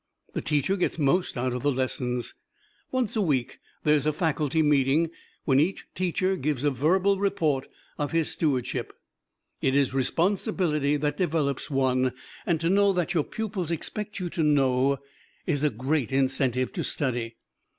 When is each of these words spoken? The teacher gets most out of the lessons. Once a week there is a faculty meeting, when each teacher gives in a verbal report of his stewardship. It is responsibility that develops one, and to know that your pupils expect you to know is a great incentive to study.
The 0.33 0.41
teacher 0.41 0.77
gets 0.77 0.97
most 0.97 1.37
out 1.37 1.53
of 1.53 1.61
the 1.61 1.71
lessons. 1.71 2.33
Once 2.91 3.15
a 3.15 3.21
week 3.21 3.59
there 3.83 3.93
is 3.93 4.07
a 4.07 4.11
faculty 4.11 4.63
meeting, 4.63 5.11
when 5.45 5.59
each 5.59 5.85
teacher 5.93 6.35
gives 6.35 6.63
in 6.63 6.69
a 6.69 6.75
verbal 6.75 7.19
report 7.19 7.67
of 7.99 8.11
his 8.11 8.27
stewardship. 8.31 8.93
It 9.61 9.75
is 9.75 9.93
responsibility 9.93 10.97
that 10.97 11.17
develops 11.17 11.69
one, 11.69 12.13
and 12.47 12.59
to 12.61 12.67
know 12.71 12.91
that 12.93 13.13
your 13.13 13.23
pupils 13.23 13.69
expect 13.69 14.19
you 14.19 14.27
to 14.31 14.41
know 14.41 14.97
is 15.45 15.63
a 15.63 15.69
great 15.69 16.11
incentive 16.11 16.73
to 16.73 16.83
study. 16.83 17.35